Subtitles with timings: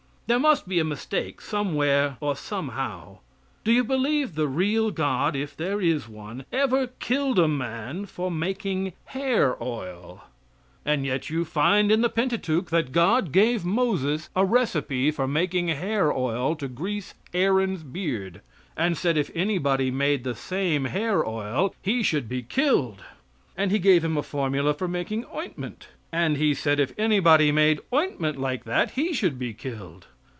[0.33, 3.17] There must be a mistake somewhere or somehow.
[3.65, 8.31] Do you believe the real God if there is one ever killed a man for
[8.31, 10.23] making hair oil?
[10.85, 15.67] And yet you find in the Pentateuch that God gave Moses a recipe for making
[15.67, 18.39] hair oil to grease Aaron's beard;
[18.77, 23.03] and said if anybody made the same hair oil he should be killed.
[23.57, 27.81] And He gave him a formula for making ointment, and He said if anybody made
[27.93, 30.07] ointment like that he should be killed.